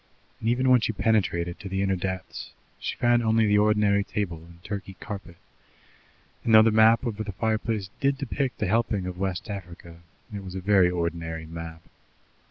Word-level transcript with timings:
And 0.39 0.49
even 0.49 0.67
when 0.67 0.81
she 0.81 0.93
penetrated 0.93 1.59
to 1.59 1.69
the 1.69 1.83
inner 1.83 1.95
depths, 1.95 2.53
she 2.79 2.95
found 2.97 3.21
only 3.21 3.45
the 3.45 3.59
ordinary 3.59 4.03
table 4.03 4.37
and 4.37 4.57
Turkey 4.63 4.95
carpet, 4.95 5.35
and 6.43 6.55
though 6.55 6.63
the 6.63 6.71
map 6.71 7.05
over 7.05 7.23
the 7.23 7.33
fireplace 7.33 7.91
did 7.99 8.17
depict 8.17 8.59
a 8.63 8.65
helping 8.65 9.05
of 9.05 9.19
West 9.19 9.47
Africa, 9.47 9.99
it 10.33 10.43
was 10.43 10.55
a 10.55 10.59
very 10.59 10.89
ordinary 10.89 11.45
map. 11.45 11.83